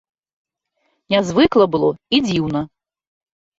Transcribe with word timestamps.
Нязвыкла 1.13 1.65
было 1.75 1.91
і 2.17 2.25
дзіўна. 2.29 2.65